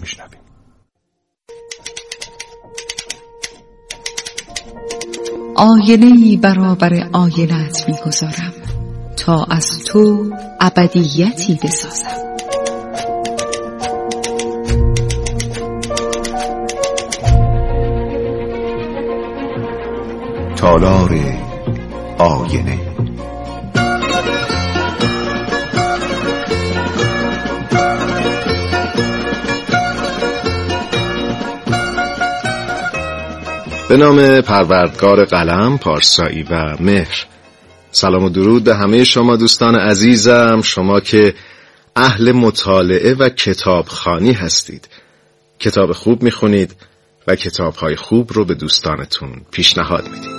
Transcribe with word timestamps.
میشنویم. 0.00 0.40
آینه 5.56 6.36
برابر 6.36 7.08
آینت 7.12 7.88
می‌گذارم 7.88 8.52
تا 9.16 9.46
از 9.50 9.84
تو 9.84 10.30
ابدیتی 10.60 11.58
بسازم. 11.62 12.30
تالار 20.56 21.14
آینه 22.18 22.89
به 33.90 33.96
نام 33.96 34.40
پروردگار 34.40 35.24
قلم، 35.24 35.78
پارسایی 35.78 36.42
و 36.42 36.76
مهر. 36.80 37.26
سلام 37.90 38.24
و 38.24 38.28
درود 38.28 38.64
به 38.64 38.76
همه 38.76 39.04
شما 39.04 39.36
دوستان 39.36 39.74
عزیزم 39.74 40.60
شما 40.62 41.00
که 41.00 41.34
اهل 41.96 42.32
مطالعه 42.32 43.14
و 43.14 43.28
کتابخانی 43.28 44.32
هستید. 44.32 44.88
کتاب 45.58 45.92
خوب 45.92 46.22
می‌خونید 46.22 46.76
و 47.26 47.36
کتابهای 47.36 47.96
خوب 47.96 48.32
رو 48.32 48.44
به 48.44 48.54
دوستانتون 48.54 49.42
پیشنهاد 49.50 50.04
می‌دید. 50.08 50.30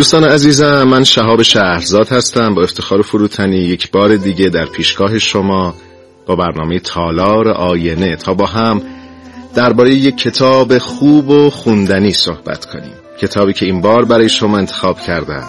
دوستان 0.00 0.24
عزیزم 0.24 0.82
من 0.82 1.04
شهاب 1.04 1.42
شهرزاد 1.42 2.08
هستم 2.08 2.54
با 2.54 2.62
افتخار 2.62 3.02
فروتنی 3.02 3.56
یک 3.56 3.90
بار 3.90 4.16
دیگه 4.16 4.48
در 4.48 4.64
پیشگاه 4.64 5.18
شما 5.18 5.74
با 6.26 6.36
برنامه 6.36 6.78
تالار 6.78 7.48
آینه. 7.48 8.16
تا 8.16 8.34
با 8.34 8.46
هم 8.46 8.82
درباره 9.54 9.94
یک 9.94 10.16
کتاب 10.16 10.78
خوب 10.78 11.28
و 11.28 11.50
خوندنی 11.50 12.12
صحبت 12.12 12.64
کنیم. 12.64 12.94
کتابی 13.20 13.52
که 13.52 13.66
این 13.66 13.80
بار 13.80 14.04
برای 14.04 14.28
شما 14.28 14.58
انتخاب 14.58 15.00
کردم. 15.00 15.46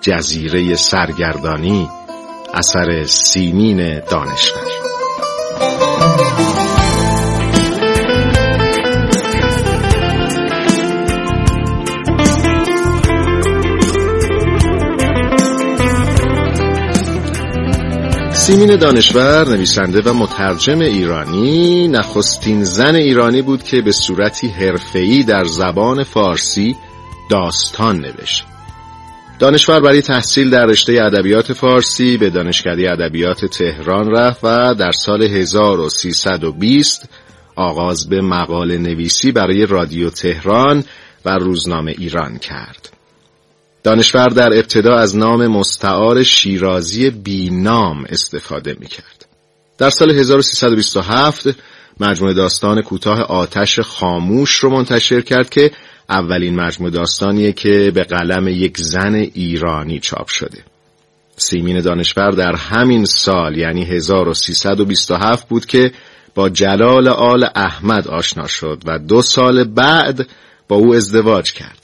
جزیره 0.00 0.74
سرگردانی 0.74 1.88
اثر 2.54 3.04
سیمین 3.04 4.00
دانشور. 4.10 4.64
سیمین 18.46 18.76
دانشور 18.76 19.48
نویسنده 19.48 20.00
و 20.00 20.14
مترجم 20.14 20.78
ایرانی 20.78 21.88
نخستین 21.88 22.64
زن 22.64 22.94
ایرانی 22.94 23.42
بود 23.42 23.62
که 23.62 23.80
به 23.82 23.92
صورتی 23.92 24.48
حرفه‌ای 24.48 25.22
در 25.22 25.44
زبان 25.44 26.02
فارسی 26.02 26.76
داستان 27.30 27.96
نوشت. 27.96 28.44
دانشور 29.38 29.80
برای 29.80 30.02
تحصیل 30.02 30.50
در 30.50 30.66
رشته 30.66 30.92
ادبیات 30.92 31.52
فارسی 31.52 32.16
به 32.16 32.30
دانشکده 32.30 32.92
ادبیات 32.92 33.44
تهران 33.44 34.10
رفت 34.10 34.44
و 34.44 34.74
در 34.74 34.92
سال 34.92 35.22
1320 35.22 37.08
آغاز 37.56 38.08
به 38.08 38.20
مقاله 38.20 38.78
نویسی 38.78 39.32
برای 39.32 39.66
رادیو 39.66 40.10
تهران 40.10 40.84
و 41.24 41.30
روزنامه 41.30 41.94
ایران 41.98 42.38
کرد. 42.38 42.93
دانشور 43.84 44.28
در 44.28 44.52
ابتدا 44.52 44.96
از 44.96 45.16
نام 45.16 45.46
مستعار 45.46 46.22
شیرازی 46.22 47.10
بینام 47.10 48.04
استفاده 48.08 48.76
می 48.80 48.86
کرد. 48.86 49.26
در 49.78 49.90
سال 49.90 50.10
1327 50.10 51.46
مجموعه 52.00 52.34
داستان 52.34 52.82
کوتاه 52.82 53.20
آتش 53.20 53.80
خاموش 53.80 54.50
رو 54.50 54.70
منتشر 54.70 55.20
کرد 55.20 55.50
که 55.50 55.70
اولین 56.08 56.54
مجموعه 56.54 56.92
داستانیه 56.92 57.52
که 57.52 57.92
به 57.94 58.04
قلم 58.04 58.48
یک 58.48 58.78
زن 58.78 59.14
ایرانی 59.14 59.98
چاپ 59.98 60.28
شده. 60.28 60.64
سیمین 61.36 61.80
دانشور 61.80 62.30
در 62.30 62.56
همین 62.56 63.04
سال 63.04 63.58
یعنی 63.58 63.84
1327 63.84 65.48
بود 65.48 65.66
که 65.66 65.92
با 66.34 66.48
جلال 66.48 67.08
آل 67.08 67.48
احمد 67.54 68.08
آشنا 68.08 68.46
شد 68.46 68.82
و 68.86 68.98
دو 68.98 69.22
سال 69.22 69.64
بعد 69.64 70.28
با 70.68 70.76
او 70.76 70.94
ازدواج 70.94 71.52
کرد. 71.52 71.83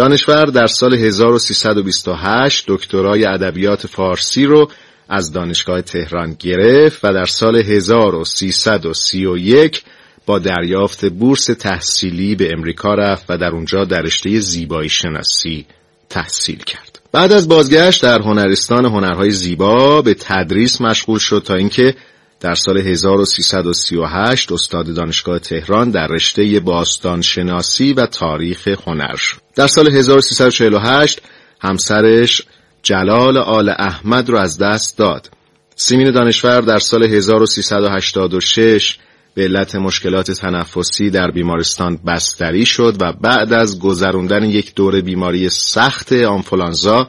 دانشور 0.00 0.44
در 0.44 0.66
سال 0.66 0.94
1328 0.94 2.64
دکترای 2.68 3.24
ادبیات 3.24 3.86
فارسی 3.86 4.44
رو 4.44 4.70
از 5.08 5.32
دانشگاه 5.32 5.82
تهران 5.82 6.36
گرفت 6.38 7.04
و 7.04 7.12
در 7.12 7.24
سال 7.24 7.56
1331 7.56 9.82
با 10.26 10.38
دریافت 10.38 11.04
بورس 11.04 11.44
تحصیلی 11.44 12.34
به 12.34 12.52
امریکا 12.52 12.94
رفت 12.94 13.24
و 13.28 13.38
در 13.38 13.50
اونجا 13.50 13.84
در 13.84 14.02
رشته 14.02 14.40
زیبایی 14.40 14.88
شناسی 14.88 15.66
تحصیل 16.08 16.58
کرد. 16.58 17.00
بعد 17.12 17.32
از 17.32 17.48
بازگشت 17.48 18.02
در 18.02 18.22
هنرستان 18.22 18.84
هنرهای 18.84 19.30
زیبا 19.30 20.02
به 20.02 20.14
تدریس 20.14 20.80
مشغول 20.80 21.18
شد 21.18 21.42
تا 21.46 21.54
اینکه 21.54 21.94
در 22.40 22.54
سال 22.54 22.78
1338 22.78 24.52
استاد 24.52 24.94
دانشگاه 24.94 25.38
تهران 25.38 25.90
در 25.90 26.06
رشته 26.06 26.60
باستان 26.60 27.20
شناسی 27.20 27.92
و 27.92 28.06
تاریخ 28.06 28.68
هنر 28.86 29.16
شد. 29.16 29.36
در 29.54 29.66
سال 29.66 29.88
1348 29.88 31.22
همسرش 31.60 32.42
جلال 32.82 33.36
آل 33.36 33.68
احمد 33.68 34.30
را 34.30 34.40
از 34.40 34.58
دست 34.58 34.98
داد. 34.98 35.30
سیمین 35.76 36.10
دانشور 36.10 36.60
در 36.60 36.78
سال 36.78 37.04
1386 37.04 38.98
به 39.34 39.42
علت 39.42 39.74
مشکلات 39.74 40.30
تنفسی 40.30 41.10
در 41.10 41.30
بیمارستان 41.30 41.96
بستری 42.06 42.66
شد 42.66 42.96
و 43.00 43.12
بعد 43.12 43.52
از 43.52 43.78
گذراندن 43.80 44.44
یک 44.44 44.74
دور 44.74 45.00
بیماری 45.00 45.48
سخت 45.48 46.12
آنفولانزا 46.12 47.08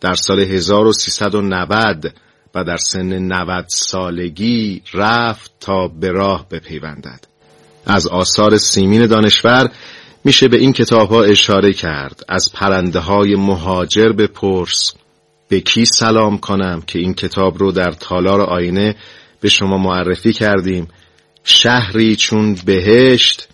در 0.00 0.14
سال 0.14 0.40
1390 0.40 2.14
و 2.56 2.64
در 2.64 2.76
سن 2.76 3.12
90 3.18 3.64
سالگی 3.68 4.82
رفت 4.94 5.52
تا 5.60 5.88
به 5.88 6.10
راه 6.10 6.48
بپیوندد. 6.48 7.24
از 7.86 8.06
آثار 8.06 8.56
سیمین 8.56 9.06
دانشور 9.06 9.70
میشه 10.24 10.48
به 10.48 10.56
این 10.56 10.72
کتاب 10.72 11.08
ها 11.08 11.22
اشاره 11.22 11.72
کرد. 11.72 12.20
از 12.28 12.52
پرنده 12.54 12.98
های 12.98 13.34
مهاجر 13.34 14.12
بپرس 14.12 14.94
به 15.48 15.60
کی 15.60 15.84
سلام 15.84 16.38
کنم 16.38 16.82
که 16.86 16.98
این 16.98 17.14
کتاب 17.14 17.58
رو 17.58 17.72
در 17.72 17.90
تالار 17.90 18.40
آینه 18.40 18.96
به 19.40 19.48
شما 19.48 19.78
معرفی 19.78 20.32
کردیم؟ 20.32 20.88
شهری 21.44 22.16
چون 22.16 22.54
بهشت 22.54 23.48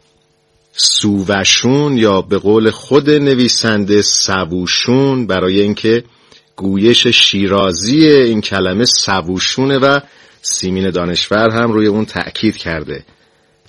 سووشون 0.72 1.98
یا 1.98 2.22
به 2.22 2.38
قول 2.38 2.70
خود 2.70 3.10
نویسنده 3.10 4.02
سبوشون 4.02 5.26
برای 5.26 5.60
اینکه 5.60 6.04
گویش 6.62 7.06
شیرازی 7.06 8.06
این 8.06 8.40
کلمه 8.40 8.84
سبوشونه 8.84 9.78
و 9.78 10.00
سیمین 10.42 10.90
دانشور 10.90 11.50
هم 11.50 11.72
روی 11.72 11.86
اون 11.86 12.04
تأکید 12.04 12.56
کرده. 12.56 13.04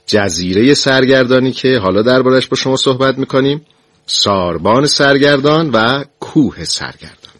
جزیره 0.05 0.73
سرگردانی 0.73 1.51
که 1.51 1.79
حالا 1.79 2.01
دربارش 2.01 2.47
با 2.47 2.57
شما 2.57 2.75
صحبت 2.75 3.17
می‌کنیم 3.17 3.65
ساربان 4.05 4.85
سرگردان 4.85 5.69
و 5.69 6.03
کوه 6.19 6.63
سرگردان. 6.63 7.33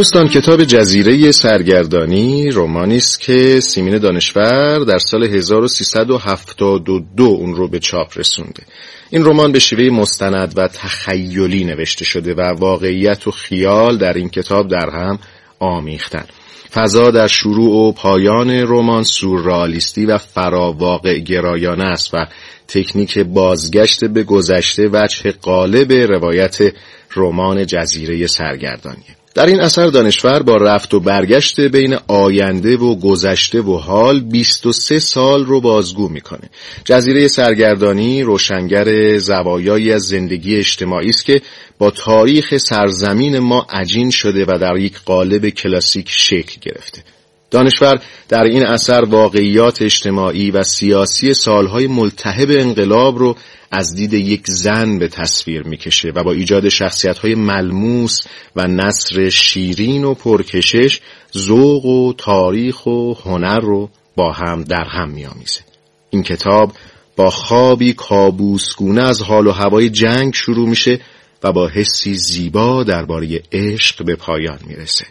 دوستان 0.00 0.28
کتاب 0.28 0.64
جزیره 0.64 1.32
سرگردانی 1.32 2.50
رومانی 2.50 2.96
است 2.96 3.20
که 3.20 3.60
سیمین 3.60 3.98
دانشور 3.98 4.78
در 4.78 4.98
سال 4.98 5.24
1372 5.24 7.24
اون 7.24 7.54
رو 7.54 7.68
به 7.68 7.78
چاپ 7.78 8.18
رسونده. 8.18 8.62
این 9.10 9.24
رمان 9.24 9.52
به 9.52 9.58
شیوه 9.58 9.94
مستند 9.94 10.52
و 10.56 10.68
تخیلی 10.68 11.64
نوشته 11.64 12.04
شده 12.04 12.34
و 12.34 12.40
واقعیت 12.40 13.26
و 13.26 13.30
خیال 13.30 13.98
در 13.98 14.12
این 14.12 14.28
کتاب 14.28 14.68
در 14.68 14.90
هم 14.90 15.18
آمیختن. 15.58 16.24
فضا 16.72 17.10
در 17.10 17.26
شروع 17.26 17.88
و 17.88 17.92
پایان 17.92 18.50
رمان 18.50 19.02
سورئالیستی 19.02 20.06
و 20.06 20.18
فراواقع 20.18 21.18
گرایانه 21.18 21.84
است 21.84 22.14
و 22.14 22.26
تکنیک 22.68 23.18
بازگشت 23.18 24.04
به 24.04 24.22
گذشته 24.22 24.88
وجه 24.92 25.30
قالب 25.30 25.92
روایت 25.92 26.58
رمان 27.16 27.66
جزیره 27.66 28.26
سرگردانیه 28.26 29.19
در 29.34 29.46
این 29.46 29.60
اثر 29.60 29.86
دانشور 29.86 30.42
با 30.42 30.56
رفت 30.56 30.94
و 30.94 31.00
برگشت 31.00 31.60
بین 31.60 31.96
آینده 32.08 32.76
و 32.76 32.94
گذشته 32.94 33.60
و 33.60 33.76
حال 33.76 34.20
23 34.20 34.98
سال 34.98 35.44
رو 35.44 35.60
بازگو 35.60 36.08
می‌کنه. 36.08 36.50
جزیره 36.84 37.28
سرگردانی 37.28 38.22
روشنگر 38.22 39.18
زوایایی 39.18 39.92
از 39.92 40.02
زندگی 40.02 40.56
اجتماعی 40.56 41.08
است 41.08 41.24
که 41.24 41.40
با 41.78 41.90
تاریخ 41.90 42.56
سرزمین 42.56 43.38
ما 43.38 43.66
عجین 43.70 44.10
شده 44.10 44.44
و 44.48 44.58
در 44.58 44.76
یک 44.76 44.98
قالب 45.04 45.48
کلاسیک 45.48 46.06
شکل 46.10 46.60
گرفته. 46.60 47.02
دانشور 47.50 48.02
در 48.28 48.42
این 48.42 48.66
اثر 48.66 49.04
واقعیات 49.04 49.82
اجتماعی 49.82 50.50
و 50.50 50.62
سیاسی 50.62 51.34
سالهای 51.34 51.86
ملتهب 51.86 52.50
انقلاب 52.50 53.18
رو 53.18 53.36
از 53.70 53.94
دید 53.94 54.12
یک 54.12 54.42
زن 54.46 54.98
به 54.98 55.08
تصویر 55.08 55.62
می‌کشه 55.62 56.12
و 56.14 56.22
با 56.24 56.32
ایجاد 56.32 56.68
شخصیت 56.68 57.18
های 57.18 57.34
ملموس 57.34 58.20
و 58.56 58.66
نصر 58.66 59.28
شیرین 59.28 60.04
و 60.04 60.14
پرکشش 60.14 61.00
ذوق 61.38 61.84
و 61.84 62.12
تاریخ 62.12 62.86
و 62.86 63.14
هنر 63.24 63.60
رو 63.60 63.90
با 64.16 64.32
هم 64.32 64.64
در 64.64 64.84
هم 64.84 65.10
میآمیزه. 65.10 65.60
این 66.10 66.22
کتاب 66.22 66.72
با 67.16 67.30
خوابی 67.30 67.92
کابوسگونه 67.92 69.02
از 69.02 69.22
حال 69.22 69.46
و 69.46 69.52
هوای 69.52 69.90
جنگ 69.90 70.34
شروع 70.34 70.68
میشه 70.68 71.00
و 71.42 71.52
با 71.52 71.68
حسی 71.68 72.14
زیبا 72.14 72.84
درباره 72.84 73.42
عشق 73.52 74.04
به 74.04 74.16
پایان 74.16 74.58
می‌رسه. 74.66 75.06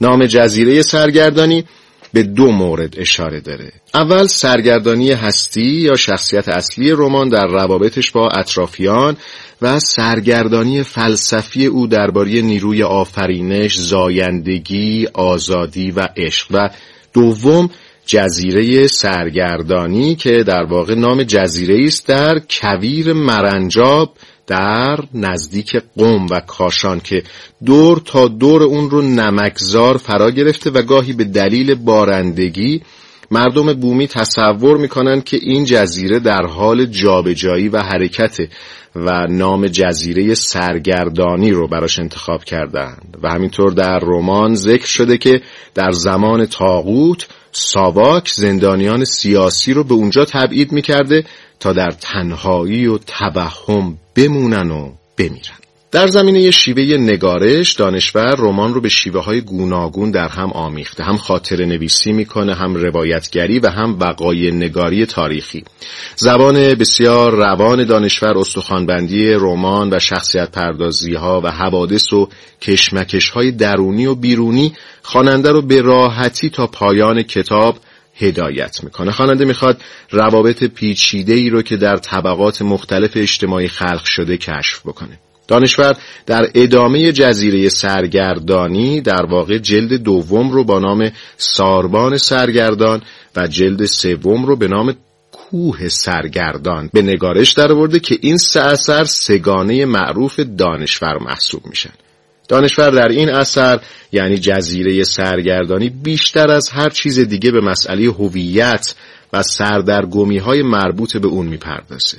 نام 0.00 0.26
جزیره 0.26 0.82
سرگردانی 0.82 1.64
به 2.12 2.22
دو 2.22 2.52
مورد 2.52 2.94
اشاره 2.98 3.40
داره. 3.40 3.72
اول 3.94 4.26
سرگردانی 4.26 5.12
هستی 5.12 5.60
یا 5.60 5.94
شخصیت 5.94 6.48
اصلی 6.48 6.90
رمان 6.90 7.28
در 7.28 7.46
روابطش 7.46 8.10
با 8.10 8.28
اطرافیان 8.28 9.16
و 9.62 9.78
سرگردانی 9.78 10.82
فلسفی 10.82 11.66
او 11.66 11.86
درباره 11.86 12.42
نیروی 12.42 12.82
آفرینش، 12.82 13.76
زایندگی، 13.78 15.08
آزادی 15.14 15.90
و 15.90 16.08
عشق. 16.16 16.46
و 16.50 16.70
دوم 17.12 17.70
جزیره 18.06 18.86
سرگردانی 18.86 20.14
که 20.14 20.42
در 20.46 20.64
واقع 20.64 20.94
نام 20.94 21.22
جزیره 21.22 21.84
است 21.86 22.06
در 22.06 22.40
کویر 22.50 23.12
مرنجاب 23.12 24.14
در 24.46 24.98
نزدیک 25.14 25.76
قوم 25.96 26.26
و 26.30 26.40
کاشان 26.40 27.00
که 27.00 27.22
دور 27.64 28.02
تا 28.04 28.28
دور 28.28 28.62
اون 28.62 28.90
رو 28.90 29.02
نمکزار 29.02 29.96
فرا 29.96 30.30
گرفته 30.30 30.70
و 30.70 30.82
گاهی 30.82 31.12
به 31.12 31.24
دلیل 31.24 31.74
بارندگی 31.74 32.82
مردم 33.30 33.72
بومی 33.72 34.06
تصور 34.06 34.76
می‌کنن 34.76 35.20
که 35.20 35.38
این 35.42 35.64
جزیره 35.64 36.18
در 36.18 36.46
حال 36.46 36.86
جابجایی 36.86 37.68
و 37.68 37.78
حرکت 37.78 38.38
و 38.96 39.26
نام 39.26 39.66
جزیره 39.66 40.34
سرگردانی 40.34 41.50
رو 41.50 41.68
براش 41.68 41.98
انتخاب 41.98 42.44
کردند 42.44 43.16
و 43.22 43.28
همینطور 43.28 43.72
در 43.72 43.98
رمان 44.02 44.54
ذکر 44.54 44.86
شده 44.86 45.18
که 45.18 45.40
در 45.74 45.90
زمان 45.92 46.46
تاغوت 46.46 47.28
ساواک 47.56 48.28
زندانیان 48.28 49.04
سیاسی 49.04 49.72
رو 49.72 49.84
به 49.84 49.94
اونجا 49.94 50.24
تبعید 50.24 50.72
می‌کرده 50.72 51.24
تا 51.60 51.72
در 51.72 51.90
تنهایی 51.90 52.86
و 52.86 52.98
تبهم 52.98 53.98
بمونن 54.14 54.70
و 54.70 54.92
بمیرن. 55.16 55.63
در 55.94 56.06
زمینه 56.06 56.50
شیوه 56.50 56.82
نگارش 56.82 57.72
دانشور 57.72 58.34
رمان 58.38 58.74
رو 58.74 58.80
به 58.80 58.88
شیوه 58.88 59.24
های 59.24 59.40
گوناگون 59.40 60.10
در 60.10 60.28
هم 60.28 60.50
آمیخته. 60.50 61.04
هم 61.04 61.16
خاطر 61.16 61.64
نویسی 61.64 62.12
می‌کنه 62.12 62.54
هم 62.54 62.74
روایتگری 62.74 63.58
و 63.58 63.68
هم 63.68 63.96
وقای 64.00 64.50
نگاری 64.50 65.06
تاریخی. 65.06 65.64
زبان 66.16 66.74
بسیار 66.74 67.34
روان 67.34 67.84
دانشور 67.84 68.38
استخوانبندی 68.38 69.32
رمان 69.32 69.94
و 69.94 69.98
شخصیت 69.98 70.50
پردازی 70.50 71.14
ها 71.14 71.40
و 71.44 71.50
حوادث 71.50 72.12
و 72.12 72.28
کشمکش 72.60 73.28
های 73.28 73.50
درونی 73.50 74.06
و 74.06 74.14
بیرونی 74.14 74.72
خواننده 75.02 75.52
رو 75.52 75.62
به 75.62 75.80
راحتی 75.80 76.50
تا 76.50 76.66
پایان 76.66 77.22
کتاب 77.22 77.78
هدایت 78.14 78.84
می‌کنه. 78.84 79.10
خواننده 79.10 79.44
می‌خواد 79.44 79.82
روابط 80.10 80.64
پیچیده 80.64 81.32
ای 81.32 81.50
رو 81.50 81.62
که 81.62 81.76
در 81.76 81.96
طبقات 81.96 82.62
مختلف 82.62 83.10
اجتماعی 83.14 83.68
خلق 83.68 84.04
شده 84.04 84.36
کشف 84.36 84.80
بکنه. 84.86 85.18
دانشور 85.48 85.96
در 86.26 86.50
ادامه 86.54 87.12
جزیره 87.12 87.68
سرگردانی 87.68 89.00
در 89.00 89.26
واقع 89.30 89.58
جلد 89.58 89.92
دوم 89.92 90.50
رو 90.50 90.64
با 90.64 90.78
نام 90.78 91.10
ساربان 91.36 92.16
سرگردان 92.16 93.02
و 93.36 93.46
جلد 93.46 93.84
سوم 93.84 94.46
رو 94.46 94.56
به 94.56 94.68
نام 94.68 94.94
کوه 95.32 95.88
سرگردان 95.88 96.90
به 96.92 97.02
نگارش 97.02 97.52
در 97.52 97.98
که 97.98 98.18
این 98.20 98.36
سه 98.36 98.60
اثر 98.60 99.04
سگانه 99.04 99.84
معروف 99.84 100.40
دانشور 100.40 101.18
محسوب 101.18 101.66
میشن. 101.66 101.92
دانشور 102.48 102.90
در 102.90 103.08
این 103.08 103.30
اثر 103.30 103.80
یعنی 104.12 104.38
جزیره 104.38 105.04
سرگردانی 105.04 105.90
بیشتر 105.90 106.50
از 106.50 106.70
هر 106.70 106.88
چیز 106.88 107.18
دیگه 107.18 107.50
به 107.50 107.60
مسئله 107.60 108.12
هویت 108.12 108.94
و 109.32 109.42
سردرگمی 109.42 110.38
های 110.38 110.62
مربوط 110.62 111.16
به 111.16 111.28
اون 111.28 111.46
می‌پردازه. 111.46 112.18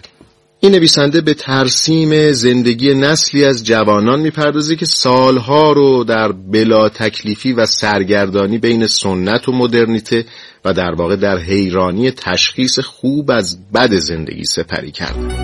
این 0.65 0.75
نویسنده 0.75 1.21
به 1.21 1.33
ترسیم 1.33 2.31
زندگی 2.31 2.93
نسلی 2.93 3.45
از 3.45 3.63
جوانان 3.63 4.19
می‌پردازه 4.19 4.75
که 4.75 4.85
سالها 4.85 5.71
رو 5.71 6.03
در 6.03 6.31
بلا 6.31 6.89
تکلیفی 6.89 7.53
و 7.53 7.65
سرگردانی 7.65 8.57
بین 8.57 8.87
سنت 8.87 9.49
و 9.49 9.51
مدرنیته 9.51 10.25
و 10.65 10.73
در 10.73 10.91
واقع 10.91 11.15
در 11.15 11.37
حیرانی 11.37 12.11
تشخیص 12.11 12.79
خوب 12.79 13.31
از 13.31 13.71
بد 13.71 13.93
زندگی 13.93 14.43
سپری 14.43 14.91
کرده 14.91 15.35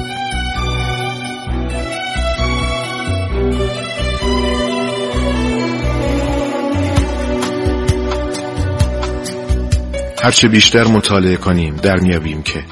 هرچه 10.23 10.47
بیشتر 10.47 10.83
مطالعه 10.83 11.35
کنیم 11.35 11.75
در 11.75 11.99
میابیم 11.99 12.43
که 12.43 12.63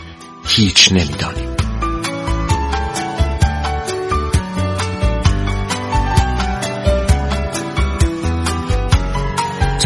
هیچ 0.47 0.91
نمی‌دانیم. 0.91 1.48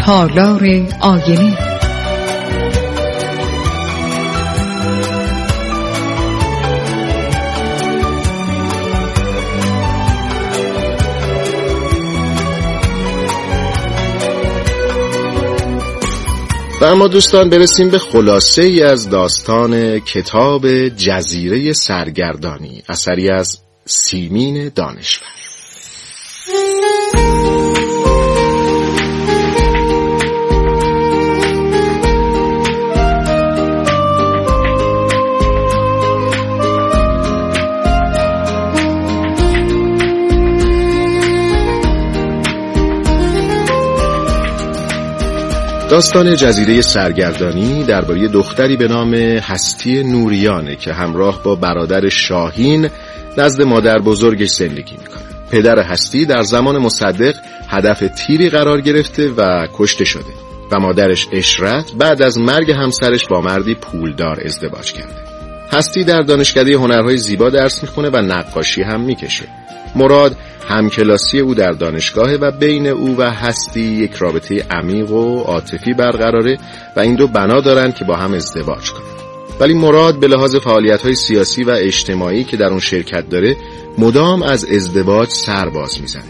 تالار 0.06 0.64
آینه. 1.00 1.58
و 16.80 16.84
اما 16.84 17.08
دوستان 17.08 17.50
برسیم 17.50 17.90
به 17.90 17.98
خلاصه 17.98 18.62
ای 18.62 18.82
از 18.82 19.10
داستان 19.10 19.98
کتاب 19.98 20.88
جزیره 20.88 21.72
سرگردانی 21.72 22.82
اثری 22.88 23.30
از 23.30 23.58
سیمین 23.86 24.72
دانشور. 24.74 25.43
داستان 45.94 46.36
جزیره 46.36 46.82
سرگردانی 46.82 47.84
درباره 47.84 48.28
دختری 48.28 48.76
به 48.76 48.88
نام 48.88 49.14
هستی 49.14 50.02
نوریانه 50.02 50.76
که 50.76 50.92
همراه 50.92 51.42
با 51.42 51.54
برادر 51.54 52.08
شاهین 52.08 52.90
نزد 53.38 53.62
مادر 53.62 53.98
بزرگش 53.98 54.48
زندگی 54.48 54.96
می‌کنه. 54.96 55.22
پدر 55.50 55.82
هستی 55.82 56.26
در 56.26 56.42
زمان 56.42 56.78
مصدق 56.78 57.34
هدف 57.68 58.04
تیری 58.18 58.48
قرار 58.48 58.80
گرفته 58.80 59.28
و 59.28 59.66
کشته 59.74 60.04
شده 60.04 60.32
و 60.72 60.80
مادرش 60.80 61.28
اشرت 61.32 61.92
بعد 61.98 62.22
از 62.22 62.38
مرگ 62.38 62.70
همسرش 62.70 63.26
با 63.26 63.40
مردی 63.40 63.74
پولدار 63.74 64.40
ازدواج 64.44 64.92
کرده. 64.92 65.14
هستی 65.72 66.04
در 66.04 66.20
دانشکده 66.20 66.76
هنرهای 66.76 67.16
زیبا 67.16 67.50
درس 67.50 67.82
می‌خونه 67.82 68.10
و 68.12 68.16
نقاشی 68.16 68.82
هم 68.82 69.00
می‌کشه. 69.00 69.44
مراد 69.96 70.36
همکلاسی 70.68 71.40
او 71.40 71.54
در 71.54 71.72
دانشگاه 71.72 72.34
و 72.34 72.50
بین 72.50 72.86
او 72.86 73.16
و 73.18 73.30
هستی 73.30 73.80
یک 73.80 74.14
رابطه 74.14 74.66
عمیق 74.70 75.10
و 75.10 75.42
عاطفی 75.42 75.92
برقراره 75.92 76.58
و 76.96 77.00
این 77.00 77.14
دو 77.14 77.26
بنا 77.26 77.60
دارند 77.60 77.94
که 77.94 78.04
با 78.04 78.16
هم 78.16 78.34
ازدواج 78.34 78.90
کنند. 78.90 79.14
ولی 79.60 79.74
مراد 79.74 80.20
به 80.20 80.26
لحاظ 80.26 80.56
فعالیت 80.56 81.02
های 81.02 81.14
سیاسی 81.14 81.64
و 81.64 81.70
اجتماعی 81.70 82.44
که 82.44 82.56
در 82.56 82.66
اون 82.66 82.80
شرکت 82.80 83.28
داره 83.28 83.56
مدام 83.98 84.42
از 84.42 84.64
ازدواج 84.64 85.28
سر 85.28 85.68
باز 85.68 86.00
می‌زنه. 86.00 86.22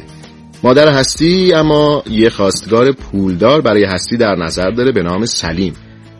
مادر 0.62 0.88
هستی 0.88 1.52
اما 1.54 2.02
یه 2.10 2.30
خواستگار 2.30 2.92
پولدار 2.92 3.60
برای 3.60 3.84
هستی 3.84 4.16
در 4.16 4.34
نظر 4.34 4.70
داره 4.70 4.92
به 4.92 5.02
نام 5.02 5.26
سلیم. 5.26 5.74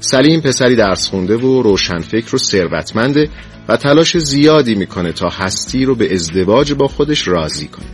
سلیم 0.07 0.41
پسری 0.41 0.77
درس 0.77 1.09
خونده 1.09 1.37
و 1.37 1.63
روشنفکر 1.63 2.35
و 2.35 2.39
ثروتمنده 2.39 3.29
و 3.69 3.77
تلاش 3.77 4.19
زیادی 4.19 4.75
می‌کنه 4.75 5.13
تا 5.13 5.29
هستی 5.29 5.85
رو 5.85 5.95
به 5.95 6.15
ازدواج 6.15 6.73
با 6.73 6.89
خودش 6.89 7.29
راضی 7.29 7.69
کنه. 7.69 7.87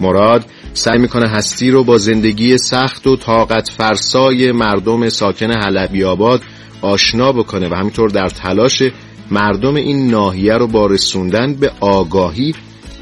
مراد 0.00 0.44
سعی 0.74 0.98
می‌کنه 0.98 1.28
هستی 1.28 1.70
رو 1.70 1.84
با 1.84 1.98
زندگی 1.98 2.58
سخت 2.58 3.06
و 3.06 3.16
طاقت 3.16 3.70
فرسای 3.70 4.52
مردم 4.52 5.08
ساکن 5.08 5.50
حلبی 5.52 6.04
آباد 6.04 6.42
آشنا 6.82 7.32
بکنه 7.32 7.68
و 7.68 7.74
همینطور 7.74 8.08
در 8.08 8.28
تلاش 8.28 8.82
مردم 9.30 9.74
این 9.74 10.10
ناحیه 10.10 10.54
رو 10.54 10.66
با 10.66 10.86
رسوندن 10.86 11.54
به 11.54 11.72
آگاهی 11.80 12.54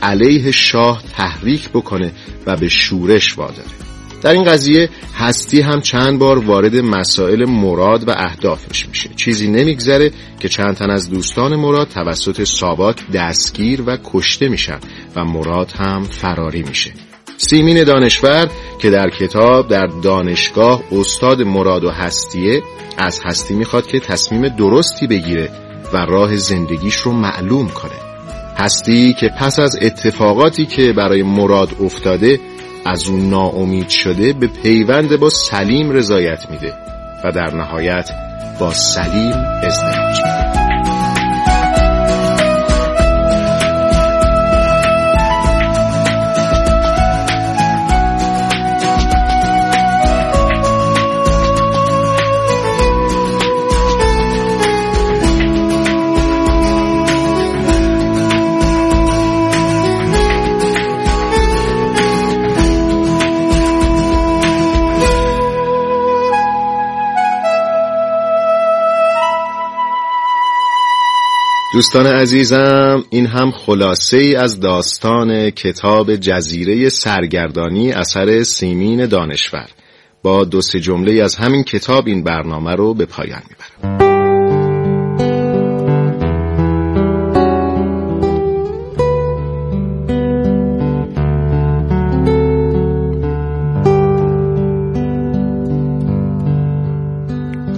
علیه 0.03 0.51
شاه 0.51 1.03
تحریک 1.13 1.69
بکنه 1.69 2.13
و 2.47 2.57
به 2.57 2.69
شورش 2.69 3.39
واداره. 3.39 3.92
در 4.23 4.33
این 4.33 4.45
قضیه 4.45 4.89
هستی 5.15 5.61
هم 5.61 5.81
چند 5.81 6.19
بار 6.19 6.39
وارد 6.39 6.77
مسائل 6.77 7.45
مراد 7.45 8.09
و 8.09 8.15
اهدافش 8.17 8.89
میشه. 8.89 9.11
چیزی 9.17 9.51
نمیگذره 9.51 10.11
که 10.39 10.49
چند 10.49 10.77
تن 10.77 10.91
از 10.91 11.11
دوستان 11.11 11.57
مراد 11.57 11.89
توسط 11.89 12.45
سابات 12.45 13.01
دستگیر 13.15 13.83
و 13.87 13.99
کشته 14.05 14.49
میشن 14.49 14.79
و 15.17 15.25
مراد 15.25 15.71
هم 15.71 16.03
فراری 16.03 16.63
میشه. 16.63 16.93
سیمین 17.37 17.85
دانشور 17.85 18.49
که 18.79 18.91
در 18.91 19.11
کتاب 19.11 19.69
در 19.69 19.87
دانشگاه 19.87 20.83
استاد 20.93 21.43
مراد 21.43 21.85
و 21.85 21.91
هستیه 21.91 22.63
از 22.99 23.21
هستی 23.25 23.55
می‌خواد 23.55 23.87
که 23.87 24.01
تصمیم 24.01 24.49
درستی 24.49 25.07
بگیره 25.07 25.51
و 25.93 25.97
راه 25.97 26.37
زندگیش 26.37 26.95
رو 26.95 27.13
معلوم 27.13 27.69
کنه. 27.69 28.13
هستی 28.59 29.15
که 29.21 29.29
پس 29.41 29.59
از 29.59 29.79
اتفاقاتی 29.83 30.67
که 30.67 30.93
برای 30.93 31.23
مراد 31.23 31.69
افتاده 31.81 32.41
از 32.87 33.09
اون 33.09 33.31
ناامید 33.31 33.89
شده 33.89 34.33
به 34.33 34.47
پیوند 34.47 35.17
با 35.21 35.31
سلیم 35.31 35.91
رضایت 35.91 36.51
میده 36.51 36.73
و 37.25 37.33
در 37.33 37.55
نهایت 37.55 38.11
با 38.61 38.75
سلیم 38.75 39.33
ازدواج 39.63 40.17
میده 40.17 40.42
دوستان 71.73 72.07
عزیزم 72.07 73.05
این 73.11 73.27
هم 73.27 73.51
خلاصه 73.51 74.17
ای 74.17 74.37
از 74.37 74.61
داستان 74.61 75.51
کتاب 75.51 76.17
جزیره 76.17 76.89
سرگردانی 76.89 77.93
اثر 77.93 78.43
سیمین 78.43 79.07
دانشور. 79.07 79.69
با 80.23 80.45
دو 80.45 80.61
سه 80.61 80.81
جمله 80.81 81.23
از 81.23 81.37
همین 81.37 81.63
کتاب 81.65 82.07
این 82.07 82.25
برنامه 82.25 82.75
رو 82.75 82.95
به 82.95 83.07
پایان 83.07 83.43
می‌برم. 83.49 84.13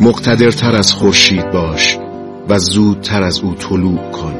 مقتدرتر 0.00 0.76
از 0.76 0.92
خورشید 0.92 1.50
باش. 1.50 1.98
و 2.48 2.58
زودتر 2.58 3.22
از 3.22 3.40
او 3.40 3.54
طلوع 3.54 4.10
کن. 4.10 4.34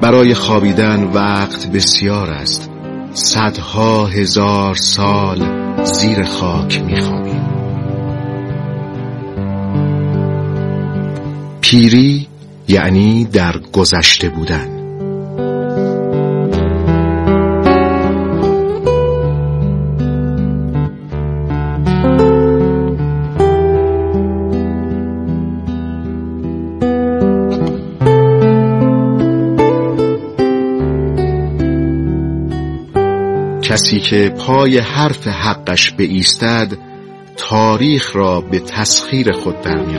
برای 0.00 0.34
خوابیدن 0.34 1.04
وقت 1.04 1.66
بسیار 1.72 2.30
است. 2.30 2.70
صدها 3.12 4.06
هزار 4.06 4.74
سال 4.74 5.42
زیر 5.84 6.24
خاک 6.24 6.82
میخوابی 6.82 7.36
پیری 11.60 12.28
یعنی 12.68 13.24
در 13.24 13.58
گذشته 13.72 14.28
بودن. 14.28 14.75
کسی 33.76 34.00
که 34.00 34.34
پای 34.38 34.78
حرف 34.78 35.26
حقش 35.26 35.94
ایستد 35.98 36.72
تاریخ 37.36 38.16
را 38.16 38.40
به 38.40 38.58
تسخیر 38.58 39.32
خود 39.32 39.60
در 39.60 39.84
می 39.84 39.98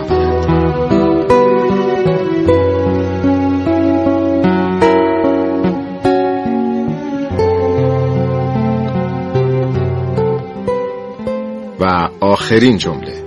و 11.79 12.10
آخرین 12.22 12.77
جمله 12.77 13.24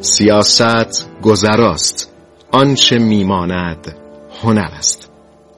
سیاست 0.00 1.08
گذراست 1.22 2.14
آنچه 2.50 2.98
میماند 2.98 3.96
هنر 4.42 4.68
است. 4.78 5.10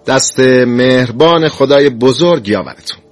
دست 0.06 0.40
مهربان 0.66 1.48
خدای 1.48 1.90
بزرگ 1.90 2.48
یاورتون. 2.48 3.03